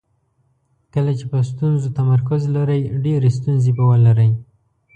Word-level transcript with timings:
کله 0.93 1.11
چې 1.19 1.25
په 1.31 1.39
ستونزو 1.49 1.87
تمرکز 1.99 2.41
لرئ 2.55 2.81
ډېرې 3.05 3.29
ستونزې 3.37 3.71
به 3.77 3.83
ولرئ. 3.89 4.31